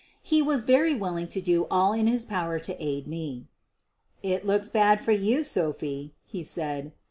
He 0.23 0.41
was 0.41 0.63
very 0.63 0.95
willing 0.95 1.27
to 1.27 1.41
do 1.41 1.67
all 1.69 1.93
in 1.93 2.07
his 2.07 2.25
power 2.25 2.57
to 2.57 2.83
aid 2.83 3.05
me. 3.05 3.45
"It 4.23 4.47
looks 4.47 4.67
bad 4.67 4.99
for 4.99 5.11
you, 5.11 5.43
Sophie," 5.43 6.15
he 6.25 6.41
said. 6.43 6.91